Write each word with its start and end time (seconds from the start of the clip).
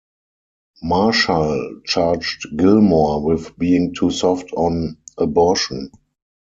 Marshall 0.81 1.81
charged 1.85 2.57
Gilmore 2.57 3.21
with 3.21 3.55
being 3.59 3.93
too 3.93 4.09
soft 4.09 4.51
on 4.53 4.97
abortion. 5.19 5.91